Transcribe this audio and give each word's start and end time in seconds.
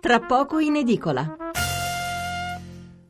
tra 0.00 0.18
poco 0.20 0.58
in 0.58 0.76
edicola. 0.76 1.36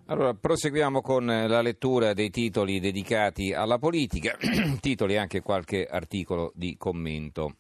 Allora, 0.07 0.35
proseguiamo 0.35 1.01
con 1.01 1.25
la 1.25 1.63
lettura 1.63 2.15
dei 2.15 2.31
titoli 2.31 2.81
dedicati 2.81 3.53
alla 3.53 3.79
politica, 3.79 4.37
titoli 4.81 5.15
e 5.15 5.19
anche 5.19 5.41
qualche 5.41 5.87
articolo 5.87 6.51
di 6.57 6.77
commento. 6.77 7.55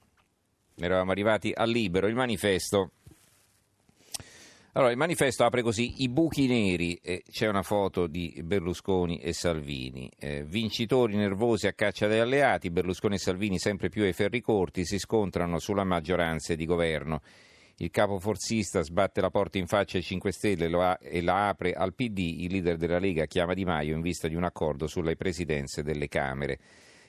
Eravamo 0.74 1.12
arrivati 1.12 1.52
al 1.54 1.70
libero, 1.70 2.08
il 2.08 2.16
manifesto. 2.16 2.90
Allora, 4.72 4.90
il 4.90 4.96
manifesto 4.96 5.44
apre 5.44 5.62
così: 5.62 6.02
i 6.02 6.08
buchi 6.08 6.48
neri, 6.48 6.98
eh, 7.00 7.22
c'è 7.30 7.46
una 7.46 7.62
foto 7.62 8.08
di 8.08 8.40
Berlusconi 8.42 9.18
e 9.18 9.32
Salvini. 9.32 10.10
Eh, 10.18 10.42
vincitori 10.44 11.14
nervosi 11.14 11.68
a 11.68 11.72
caccia 11.72 12.08
degli 12.08 12.18
alleati, 12.18 12.70
Berlusconi 12.70 13.14
e 13.14 13.18
Salvini 13.18 13.58
sempre 13.58 13.90
più 13.90 14.02
ai 14.02 14.12
ferri 14.12 14.40
corti, 14.40 14.84
si 14.84 14.98
scontrano 14.98 15.60
sulla 15.60 15.84
maggioranza 15.84 16.56
di 16.56 16.66
governo. 16.66 17.20
Il 17.82 17.90
capo 17.90 18.18
forzista 18.18 18.82
sbatte 18.82 19.22
la 19.22 19.30
porta 19.30 19.56
in 19.56 19.66
faccia 19.66 19.96
ai 19.96 20.02
5 20.02 20.32
Stelle 20.32 20.98
e 21.00 21.22
la 21.22 21.48
apre 21.48 21.72
al 21.72 21.94
PD. 21.94 22.18
Il 22.40 22.52
leader 22.52 22.76
della 22.76 22.98
Lega 22.98 23.24
chiama 23.24 23.54
Di 23.54 23.64
Maio 23.64 23.94
in 23.94 24.02
vista 24.02 24.28
di 24.28 24.34
un 24.34 24.44
accordo 24.44 24.86
sulle 24.86 25.16
presidenze 25.16 25.82
delle 25.82 26.06
Camere. 26.06 26.58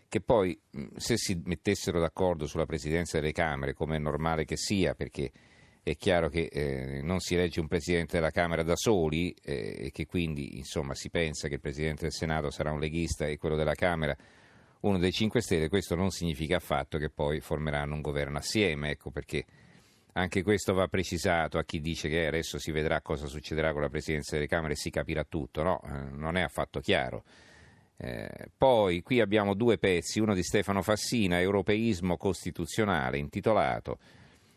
Che 0.08 0.22
poi, 0.22 0.58
se 0.96 1.18
si 1.18 1.42
mettessero 1.44 2.00
d'accordo 2.00 2.48
sulla 2.48 2.66
presidenza 2.66 3.20
delle 3.20 3.34
Camere, 3.34 3.74
come 3.74 3.98
è 3.98 4.00
normale 4.00 4.46
che 4.46 4.56
sia, 4.56 4.96
perché 4.96 5.30
è 5.84 5.98
chiaro 5.98 6.30
che 6.30 6.48
eh, 6.50 7.02
non 7.02 7.20
si 7.20 7.34
elegge 7.34 7.60
un 7.60 7.68
presidente 7.68 8.16
della 8.16 8.32
Camera 8.32 8.64
da 8.64 8.78
soli 8.78 9.36
eh, 9.44 9.76
e 9.78 9.92
che 9.92 10.06
quindi 10.06 10.58
insomma, 10.58 10.96
si 10.96 11.10
pensa 11.10 11.50
che 11.50 11.56
il 11.56 11.60
presidente 11.60 12.04
del 12.04 12.14
Senato 12.14 12.50
sarà 12.50 12.72
un 12.72 12.80
leghista 12.80 13.28
e 13.28 13.38
quello 13.38 13.58
della 13.58 13.76
Camera 13.76 14.16
uno 14.82 14.98
dei 14.98 15.12
5 15.12 15.42
Stelle, 15.42 15.68
questo 15.68 15.96
non 15.96 16.12
significa 16.12 16.56
affatto 16.56 16.98
che 16.98 17.10
poi 17.10 17.42
formeranno 17.42 17.94
un 17.94 18.02
governo 18.02 18.38
assieme, 18.38 18.92
ecco 18.92 19.12
perché 19.12 19.46
anche 20.14 20.44
questo 20.44 20.74
va 20.74 20.88
precisato 20.88 21.58
a 21.58 21.64
chi 21.64 21.80
dice 21.80 22.10
che 22.10 22.28
adesso 22.28 22.60
si 22.60 22.72
vedrà 22.72 23.02
cosa 23.02 23.28
succederà 23.28 23.72
con 23.72 23.82
la 23.82 23.90
Presidenza 23.90 24.36
delle 24.36 24.48
Camere 24.48 24.74
e 24.74 24.78
si 24.78 24.90
capirà 24.90 25.24
tutto. 25.24 25.64
No, 25.64 25.82
eh, 25.86 26.10
non 26.12 26.36
è 26.36 26.42
affatto 26.42 26.80
chiaro. 26.80 27.24
Eh, 27.96 28.50
poi 28.58 29.02
qui 29.04 29.22
abbiamo 29.22 29.54
due 29.54 29.78
pezzi, 29.78 30.20
uno 30.20 30.34
di 30.34 30.44
Stefano 30.44 30.82
Fassina, 30.82 31.40
Europeismo 31.40 32.18
costituzionale, 32.18 33.20
intitolato, 33.20 34.00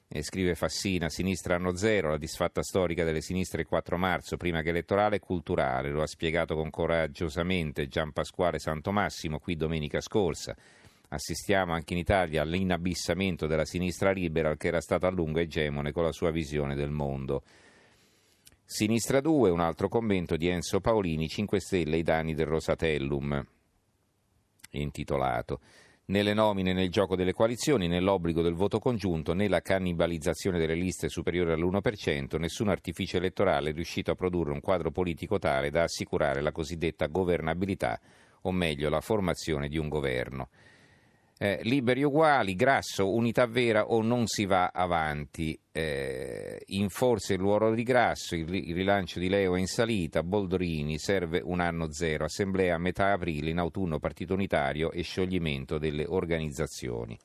eh, 0.08 0.22
scrive 0.22 0.54
Fassina, 0.54 1.08
Sinistra 1.08 1.56
anno 1.56 1.76
zero, 1.76 2.08
la 2.08 2.16
disfatta 2.16 2.62
storica 2.62 3.04
delle 3.04 3.20
sinistre 3.20 3.60
il 3.60 3.66
4 3.66 3.98
marzo, 3.98 4.36
prima 4.36 4.62
che 4.62 4.70
elettorale 4.70 5.16
e 5.16 5.20
culturale, 5.20 5.90
lo 5.90 6.02
ha 6.02 6.06
spiegato 6.06 6.54
con 6.54 6.70
coraggiosamente 6.70 7.86
Gian 7.86 8.12
Pasquale 8.12 8.58
Santomassimo 8.58 9.38
qui 9.38 9.56
domenica 9.56 10.00
scorsa 10.00 10.56
assistiamo 11.14 11.72
anche 11.72 11.94
in 11.94 11.98
Italia 12.00 12.42
all'inabissamento 12.42 13.46
della 13.46 13.64
sinistra 13.64 14.12
libera 14.12 14.56
che 14.56 14.68
era 14.68 14.80
stata 14.80 15.06
a 15.06 15.10
lungo 15.10 15.38
egemone 15.38 15.92
con 15.92 16.04
la 16.04 16.12
sua 16.12 16.30
visione 16.30 16.74
del 16.74 16.90
mondo. 16.90 17.42
Sinistra 18.64 19.20
2, 19.20 19.50
un 19.50 19.60
altro 19.60 19.88
commento 19.88 20.36
di 20.36 20.48
Enzo 20.48 20.80
Paolini, 20.80 21.28
5 21.28 21.60
Stelle, 21.60 21.98
i 21.98 22.02
danni 22.02 22.34
del 22.34 22.46
Rosatellum, 22.46 23.46
intitolato 24.70 25.60
nelle 26.06 26.34
nomine 26.34 26.74
nel 26.74 26.90
gioco 26.90 27.16
delle 27.16 27.32
coalizioni, 27.32 27.88
nell'obbligo 27.88 28.42
del 28.42 28.52
voto 28.52 28.78
congiunto, 28.78 29.32
nella 29.32 29.60
cannibalizzazione 29.60 30.58
delle 30.58 30.74
liste 30.74 31.08
superiori 31.08 31.52
all'1%, 31.52 32.38
nessun 32.38 32.68
artificio 32.68 33.16
elettorale 33.16 33.70
è 33.70 33.72
riuscito 33.72 34.10
a 34.10 34.14
produrre 34.14 34.52
un 34.52 34.60
quadro 34.60 34.90
politico 34.90 35.38
tale 35.38 35.70
da 35.70 35.84
assicurare 35.84 36.42
la 36.42 36.52
cosiddetta 36.52 37.06
governabilità, 37.06 37.98
o 38.42 38.52
meglio 38.52 38.90
la 38.90 39.00
formazione 39.00 39.68
di 39.68 39.78
un 39.78 39.88
governo 39.88 40.48
eh, 41.36 41.58
liberi 41.62 42.04
uguali, 42.04 42.54
grasso, 42.54 43.12
unità 43.12 43.46
vera 43.46 43.86
o 43.86 44.02
non 44.02 44.26
si 44.26 44.46
va 44.46 44.70
avanti. 44.72 45.58
Eh, 45.72 46.62
in 46.66 46.88
forza 46.88 47.32
il 47.32 47.40
ruolo 47.40 47.74
di 47.74 47.82
grasso, 47.82 48.36
il, 48.36 48.52
il, 48.54 48.74
rilancio 48.74 49.18
di 49.18 49.28
Leo 49.28 49.56
è 49.56 49.58
in 49.58 49.66
salita, 49.66 50.22
Boldrini 50.22 50.98
serve 50.98 51.40
un 51.42 51.58
anno 51.58 51.92
zero, 51.92 52.24
assemblea 52.24 52.76
a 52.76 52.78
metà 52.78 53.12
aprile, 53.12 53.50
in 53.50 53.58
autunno 53.58 53.98
partito 53.98 54.34
unitario 54.34 54.92
e 54.92 55.02
scioglimento 55.02 55.78
delle 55.78 56.04
organizzazioni. 56.06 57.18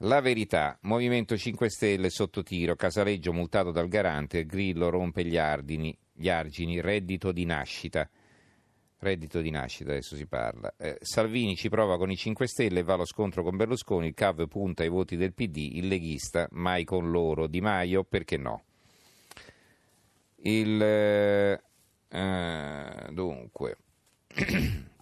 La 0.00 0.20
verità, 0.20 0.78
Movimento 0.82 1.36
5 1.36 1.70
Stelle 1.70 2.10
sotto 2.10 2.42
tiro, 2.42 2.76
Casaleggio 2.76 3.32
multato 3.32 3.70
dal 3.70 3.88
garante, 3.88 4.44
Grillo 4.44 4.90
rompe 4.90 5.24
gli, 5.24 5.38
ardini, 5.38 5.96
gli 6.12 6.28
argini, 6.28 6.80
reddito 6.82 7.32
di 7.32 7.46
nascita. 7.46 8.08
Reddito 9.06 9.40
di 9.40 9.50
nascita, 9.50 9.90
adesso 9.90 10.16
si 10.16 10.26
parla. 10.26 10.74
Eh, 10.76 10.98
Salvini 11.00 11.54
ci 11.54 11.68
prova 11.68 11.96
con 11.96 12.10
i 12.10 12.16
5 12.16 12.48
Stelle 12.48 12.82
va 12.82 12.94
allo 12.94 13.06
scontro 13.06 13.44
con 13.44 13.54
Berlusconi. 13.54 14.08
Il 14.08 14.14
CAV 14.14 14.48
punta 14.48 14.82
ai 14.82 14.88
voti 14.88 15.16
del 15.16 15.32
PD, 15.32 15.56
il 15.74 15.86
leghista, 15.86 16.48
mai 16.52 16.82
con 16.82 17.12
loro. 17.12 17.46
Di 17.46 17.60
Maio, 17.60 18.02
perché 18.02 18.36
no? 18.36 18.64
Il. 20.38 20.82
Eh, 20.82 21.62
eh 22.08 23.06
dunque. 23.12 23.76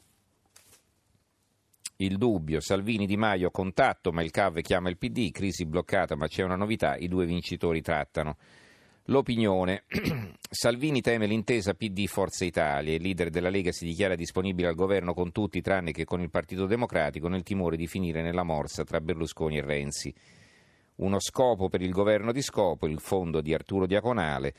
Il 1.98 2.18
dubbio, 2.18 2.60
Salvini 2.60 3.06
Di 3.06 3.16
Maio 3.16 3.52
contatto, 3.52 4.10
ma 4.10 4.20
il 4.20 4.32
CAV 4.32 4.60
chiama 4.62 4.88
il 4.88 4.98
PD, 4.98 5.30
crisi 5.30 5.64
bloccata, 5.64 6.16
ma 6.16 6.26
c'è 6.26 6.42
una 6.42 6.56
novità, 6.56 6.96
i 6.96 7.06
due 7.06 7.24
vincitori 7.24 7.80
trattano. 7.80 8.36
L'opinione. 9.08 9.84
Salvini 10.48 11.02
teme 11.02 11.26
l'intesa 11.26 11.74
PD 11.74 12.06
Forza 12.06 12.46
Italia. 12.46 12.94
Il 12.94 13.02
leader 13.02 13.28
della 13.28 13.50
Lega 13.50 13.70
si 13.70 13.84
dichiara 13.84 14.14
disponibile 14.14 14.68
al 14.68 14.74
governo 14.74 15.12
con 15.12 15.30
tutti 15.30 15.60
tranne 15.60 15.92
che 15.92 16.04
con 16.04 16.22
il 16.22 16.30
Partito 16.30 16.64
Democratico 16.64 17.28
nel 17.28 17.42
timore 17.42 17.76
di 17.76 17.86
finire 17.86 18.22
nella 18.22 18.44
morsa 18.44 18.82
tra 18.82 19.02
Berlusconi 19.02 19.58
e 19.58 19.60
Renzi. 19.60 20.14
Uno 20.96 21.20
scopo 21.20 21.68
per 21.68 21.82
il 21.82 21.90
governo 21.90 22.32
di 22.32 22.40
scopo, 22.40 22.86
il 22.86 22.98
fondo 22.98 23.42
di 23.42 23.52
Arturo 23.52 23.86
Diaconale. 23.86 24.54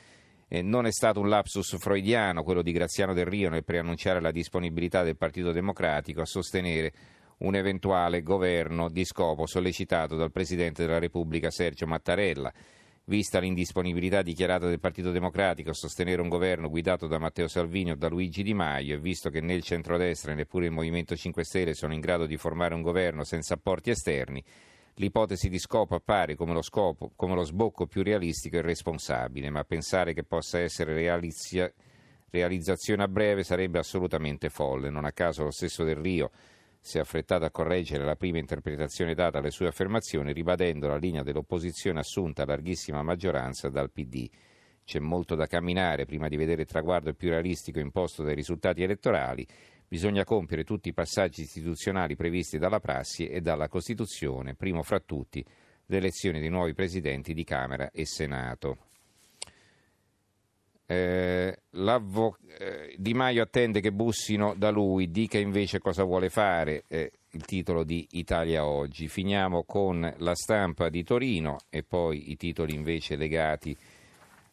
Eh, 0.48 0.62
non 0.62 0.86
è 0.86 0.92
stato 0.92 1.20
un 1.22 1.30
lapsus 1.30 1.78
freudiano 1.80 2.44
quello 2.44 2.62
di 2.62 2.72
Graziano 2.72 3.14
Del 3.14 3.26
Rio 3.26 3.50
nel 3.50 3.64
preannunciare 3.64 4.22
la 4.22 4.30
disponibilità 4.30 5.02
del 5.02 5.18
Partito 5.18 5.54
Democratico 5.54 6.22
a 6.22 6.26
sostenere 6.26 6.94
un 7.38 7.56
eventuale 7.56 8.22
governo 8.22 8.90
di 8.90 9.06
scopo 9.06 9.48
sollecitato 9.48 10.16
dal 10.16 10.32
Presidente 10.32 10.86
della 10.86 11.00
Repubblica 11.00 11.50
Sergio 11.50 11.88
Mattarella. 11.88 12.54
Vista 13.08 13.38
l'indisponibilità 13.38 14.24
dichiarata 14.24 14.68
del 14.68 14.80
Partito 14.80 15.12
Democratico 15.12 15.70
a 15.70 15.76
sostenere 15.76 16.24
un 16.24 16.28
governo 16.28 16.70
guidato 16.70 17.06
da 17.06 17.20
Matteo 17.20 17.48
Salvini 17.48 17.92
o 17.92 17.96
da 17.96 18.08
Luigi 18.08 18.42
Di 18.42 18.56
Maio 18.56 18.96
e 18.96 19.00
visto 19.00 19.30
che 19.30 19.42
né 19.42 19.54
il 19.54 19.62
centrodestra 19.62 20.32
e 20.32 20.36
neppure 20.36 20.66
il 20.66 20.72
Movimento 20.72 21.16
5 21.16 21.44
Stelle 21.44 21.76
sono 21.76 21.94
in 21.94 22.00
grado 22.00 22.26
di 22.26 22.36
formare 22.36 22.74
un 22.74 22.82
governo 22.82 23.24
senza 23.24 23.54
apporti 23.54 23.92
esterni, 23.92 24.44
l'ipotesi 24.96 25.50
di 25.50 25.60
scopo 25.60 25.94
appare 25.94 26.34
come 26.34 26.54
lo, 26.54 26.64
scopo, 26.64 27.12
come 27.16 27.36
lo 27.36 27.44
sbocco 27.44 27.86
più 27.86 28.02
realistico 28.02 28.58
e 28.58 28.62
responsabile, 28.62 29.52
ma 29.52 29.64
pensare 29.66 30.16
che 30.16 30.24
possa 30.24 30.58
essere 30.58 30.96
realizia, 30.96 31.72
realizzazione 32.32 33.04
a 33.04 33.08
breve 33.08 33.44
sarebbe 33.44 33.78
assolutamente 33.78 34.50
folle. 34.50 34.90
Non 34.90 35.06
a 35.06 35.12
caso 35.12 35.44
lo 35.44 35.52
stesso 35.52 35.84
Del 35.84 35.98
Rio 35.98 36.32
si 36.86 37.00
è 37.00 37.02
affrettato 37.02 37.46
a 37.46 37.50
correggere 37.50 38.06
la 38.06 38.16
prima 38.16 38.38
interpretazione 38.38 39.16
data 39.16 39.40
alle 39.40 39.50
sue 39.50 39.66
affermazioni, 39.66 40.32
ribadendo 40.34 40.88
la 40.88 40.98
linea 40.98 41.24
dell'opposizione 41.24 41.98
assunta 41.98 42.44
a 42.44 42.46
larghissima 42.46 43.02
maggioranza 43.02 43.70
dal 43.70 43.90
PD. 43.90 44.30
C'è 44.84 45.00
molto 45.00 45.34
da 45.34 45.48
camminare 45.48 46.06
prima 46.06 46.28
di 46.28 46.36
vedere 46.36 46.62
il 46.62 46.68
traguardo 46.68 47.12
più 47.16 47.30
realistico 47.30 47.80
imposto 47.80 48.22
dai 48.22 48.36
risultati 48.36 48.84
elettorali. 48.84 49.48
Bisogna 49.88 50.24
compiere 50.24 50.64
tutti 50.64 50.90
i 50.90 50.94
passaggi 50.94 51.42
istituzionali 51.42 52.16
previsti 52.16 52.60
dalla 52.60 52.80
prassi 52.80 53.26
e 53.26 53.42
dalla 53.42 53.68
Costituzione, 53.68 54.54
primo 54.54 54.84
fra 54.84 55.00
tutti 55.00 55.44
l'elezione 55.88 56.40
di 56.40 56.50
nuovi 56.50 56.76
presidenti 56.76 57.34
di 57.34 57.44
Camera 57.44 57.90
e 57.90 58.06
Senato. 58.06 58.78
Eh, 60.88 61.62
eh, 61.68 62.96
di 62.96 63.14
Maio 63.16 63.42
attende 63.42 63.82
che 63.82 63.92
bussino 63.92 64.54
da 64.56 64.70
lui, 64.70 65.10
dica 65.10 65.40
invece 65.40 65.80
cosa 65.80 66.04
vuole 66.04 66.30
fare, 66.30 66.84
eh, 66.88 67.12
il 67.32 67.46
titolo 67.46 67.84
di 67.84 68.08
Italia 68.12 68.66
Oggi. 68.66 69.08
Finiamo 69.08 69.64
con 69.64 70.14
la 70.18 70.36
stampa 70.36 70.90
di 70.90 71.04
Torino 71.04 71.58
e 71.70 71.82
poi 71.82 72.32
i 72.32 72.38
titoli 72.38 72.76
invece 72.76 73.16
legati 73.16 73.76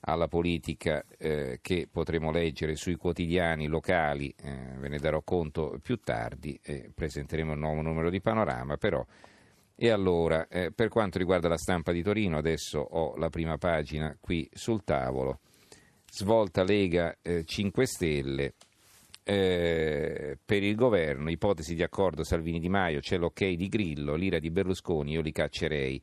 alla 0.05 0.27
politica 0.27 1.05
eh, 1.19 1.59
che 1.61 1.87
potremo 1.91 2.33
leggere 2.33 2.77
sui 2.77 2.97
quotidiani 2.97 3.67
locali, 3.67 4.35
eh, 4.43 4.75
ve 4.79 4.89
ne 4.89 4.99
darò 4.99 5.21
conto 5.23 5.79
più 5.83 6.01
tardi, 6.01 6.59
presenteremo 6.95 7.53
il 7.53 7.59
nuovo 7.59 7.83
numero 7.83 8.11
di 8.11 8.21
Panorama, 8.21 8.77
però... 8.77 9.05
E 9.75 9.89
allora, 9.89 10.47
eh, 10.49 10.71
per 10.71 10.89
quanto 10.89 11.19
riguarda 11.19 11.49
la 11.49 11.57
stampa 11.57 11.91
di 11.91 12.03
Torino, 12.03 12.37
adesso 12.37 12.79
ho 12.79 13.17
la 13.17 13.31
prima 13.31 13.57
pagina 13.59 14.17
qui 14.21 14.49
sul 14.53 14.85
tavolo 14.85 15.41
svolta 16.15 16.63
Lega 16.63 17.17
eh, 17.23 17.45
5 17.45 17.87
Stelle. 17.87 18.55
Eh, 19.25 20.37
per 20.45 20.63
il 20.63 20.75
governo, 20.75 21.31
ipotesi 21.31 21.75
di 21.75 21.83
accordo 21.83 22.23
Salvini 22.23 22.61
Di 22.61 22.69
Maio, 22.69 23.01
c'è 23.01 23.17
l'ok 23.17 23.49
di 23.49 23.69
Grillo, 23.69 24.15
l'ira 24.15 24.39
di 24.39 24.51
Berlusconi, 24.51 25.13
io 25.13 25.23
li 25.23 25.33
caccerei. 25.33 26.01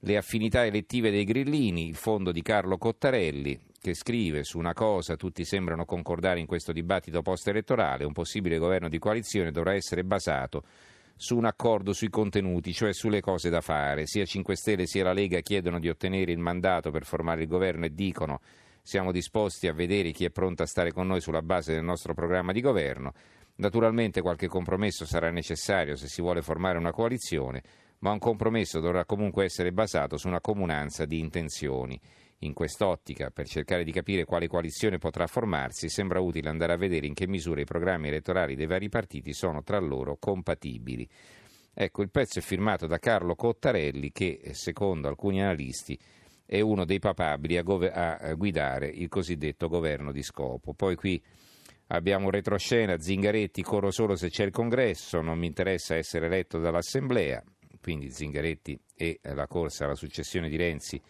Le 0.00 0.16
affinità 0.18 0.66
elettive 0.66 1.10
dei 1.10 1.24
grillini, 1.24 1.88
il 1.88 1.94
fondo 1.94 2.32
di 2.32 2.42
Carlo 2.42 2.76
Cottarelli, 2.76 3.58
che 3.80 3.94
scrive 3.94 4.44
su 4.44 4.58
una 4.58 4.74
cosa 4.74 5.16
tutti 5.16 5.44
sembrano 5.44 5.86
concordare 5.86 6.40
in 6.40 6.46
questo 6.46 6.72
dibattito 6.72 7.22
post-elettorale, 7.22 8.04
un 8.04 8.12
possibile 8.12 8.58
governo 8.58 8.90
di 8.90 8.98
coalizione 8.98 9.50
dovrà 9.50 9.72
essere 9.72 10.04
basato 10.04 10.64
su 11.16 11.36
un 11.36 11.46
accordo 11.46 11.94
sui 11.94 12.10
contenuti, 12.10 12.74
cioè 12.74 12.92
sulle 12.92 13.20
cose 13.20 13.48
da 13.48 13.62
fare. 13.62 14.06
Sia 14.06 14.26
5 14.26 14.54
Stelle 14.56 14.86
sia 14.86 15.04
la 15.04 15.14
Lega 15.14 15.40
chiedono 15.40 15.78
di 15.78 15.88
ottenere 15.88 16.32
il 16.32 16.38
mandato 16.38 16.90
per 16.90 17.06
formare 17.06 17.42
il 17.42 17.48
governo 17.48 17.86
e 17.86 17.94
dicono 17.94 18.40
siamo 18.86 19.12
disposti 19.12 19.66
a 19.66 19.72
vedere 19.72 20.10
chi 20.10 20.26
è 20.26 20.30
pronto 20.30 20.62
a 20.62 20.66
stare 20.66 20.92
con 20.92 21.06
noi 21.06 21.22
sulla 21.22 21.40
base 21.40 21.72
del 21.72 21.82
nostro 21.82 22.12
programma 22.12 22.52
di 22.52 22.60
governo. 22.60 23.14
Naturalmente 23.56 24.20
qualche 24.20 24.46
compromesso 24.46 25.06
sarà 25.06 25.30
necessario 25.30 25.96
se 25.96 26.06
si 26.06 26.20
vuole 26.20 26.42
formare 26.42 26.76
una 26.76 26.92
coalizione, 26.92 27.62
ma 28.00 28.10
un 28.10 28.18
compromesso 28.18 28.80
dovrà 28.80 29.06
comunque 29.06 29.44
essere 29.44 29.72
basato 29.72 30.18
su 30.18 30.28
una 30.28 30.42
comunanza 30.42 31.06
di 31.06 31.18
intenzioni. 31.18 31.98
In 32.40 32.52
quest'ottica, 32.52 33.30
per 33.30 33.48
cercare 33.48 33.84
di 33.84 33.90
capire 33.90 34.26
quale 34.26 34.48
coalizione 34.48 34.98
potrà 34.98 35.26
formarsi, 35.26 35.88
sembra 35.88 36.20
utile 36.20 36.50
andare 36.50 36.74
a 36.74 36.76
vedere 36.76 37.06
in 37.06 37.14
che 37.14 37.26
misura 37.26 37.62
i 37.62 37.64
programmi 37.64 38.08
elettorali 38.08 38.54
dei 38.54 38.66
vari 38.66 38.90
partiti 38.90 39.32
sono 39.32 39.62
tra 39.62 39.78
loro 39.78 40.18
compatibili. 40.20 41.08
Ecco, 41.72 42.02
il 42.02 42.10
pezzo 42.10 42.38
è 42.38 42.42
firmato 42.42 42.86
da 42.86 42.98
Carlo 42.98 43.34
Cottarelli 43.34 44.12
che, 44.12 44.50
secondo 44.52 45.08
alcuni 45.08 45.40
analisti, 45.40 45.98
è 46.46 46.60
uno 46.60 46.84
dei 46.84 46.98
papabili 46.98 47.56
a, 47.56 47.62
gove- 47.62 47.90
a 47.90 48.34
guidare 48.34 48.86
il 48.86 49.08
cosiddetto 49.08 49.68
governo 49.68 50.12
di 50.12 50.22
scopo. 50.22 50.74
Poi 50.74 50.94
qui 50.94 51.22
abbiamo 51.88 52.30
retroscena, 52.30 52.98
Zingaretti, 52.98 53.62
corro 53.62 53.90
solo 53.90 54.16
se 54.16 54.28
c'è 54.28 54.44
il 54.44 54.52
congresso, 54.52 55.20
non 55.20 55.38
mi 55.38 55.46
interessa 55.46 55.94
essere 55.96 56.26
eletto 56.26 56.58
dall'Assemblea, 56.58 57.42
quindi 57.80 58.10
Zingaretti 58.10 58.78
e 58.94 59.20
la 59.22 59.46
corsa 59.46 59.84
alla 59.84 59.94
successione 59.94 60.48
di 60.48 60.56
Renzi 60.56 61.00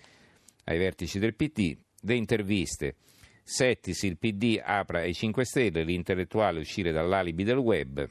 ai 0.64 0.78
vertici 0.78 1.19
del 1.19 1.34
PD, 1.34 1.76
le 2.00 2.14
interviste. 2.14 2.96
Settis, 3.42 4.02
il 4.04 4.16
PD 4.16 4.60
apra 4.62 5.00
ai 5.00 5.12
5 5.12 5.44
Stelle, 5.44 5.84
l'intellettuale 5.84 6.60
uscire 6.60 6.92
dall'alibi 6.92 7.44
del 7.44 7.58
web 7.58 8.08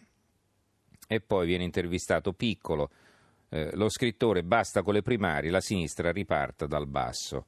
e 1.07 1.21
poi 1.21 1.47
viene 1.47 1.63
intervistato 1.63 2.33
Piccolo, 2.33 2.91
eh, 3.53 3.69
lo 3.73 3.87
scrittore 3.87 4.41
basta 4.41 4.81
con 4.81 4.95
le 4.95 5.03
primarie, 5.03 5.51
la 5.51 5.61
sinistra 5.61 6.11
riparta 6.11 6.65
dal 6.65 6.87
basso. 6.87 7.45